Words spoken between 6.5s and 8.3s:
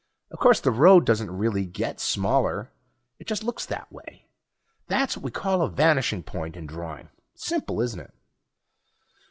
in drawing. Simple, isn't it?